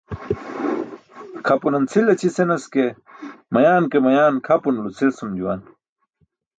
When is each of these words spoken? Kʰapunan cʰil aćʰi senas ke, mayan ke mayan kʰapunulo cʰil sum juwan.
Kʰapunan 1.45 1.83
cʰil 1.91 2.05
aćʰi 2.13 2.29
senas 2.35 2.63
ke, 2.73 2.85
mayan 3.53 3.83
ke 3.91 3.97
mayan 4.05 4.35
kʰapunulo 4.45 4.89
cʰil 4.97 5.11
sum 5.17 5.31
juwan. 5.37 5.59